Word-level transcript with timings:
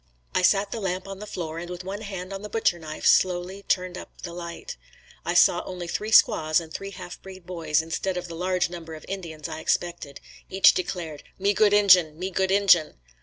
I 0.33 0.41
sat 0.41 0.71
the 0.71 0.79
lamp 0.79 1.07
on 1.07 1.19
the 1.19 1.27
floor, 1.27 1.59
and 1.59 1.69
with 1.69 1.83
one 1.83 2.01
hand 2.01 2.33
on 2.33 2.41
the 2.41 2.49
butcher 2.49 2.79
knife, 2.79 3.05
slowly 3.05 3.61
turned 3.61 3.99
up 3.99 4.23
the 4.23 4.33
light. 4.33 4.75
I 5.23 5.35
saw 5.35 5.61
only 5.63 5.87
three 5.87 6.09
squaws 6.11 6.59
and 6.59 6.73
three 6.73 6.89
half 6.89 7.21
breed 7.21 7.45
boys, 7.45 7.83
instead 7.83 8.17
of 8.17 8.27
the 8.27 8.33
large 8.33 8.67
number 8.67 8.95
of 8.95 9.05
Indians 9.07 9.47
I 9.47 9.59
expected. 9.59 10.19
Each 10.49 10.73
declared 10.73 11.21
"Me 11.37 11.53
good 11.53 11.71
Injin! 11.71 12.17
Me 12.17 12.31
good 12.31 12.49
Injin!" 12.49 12.95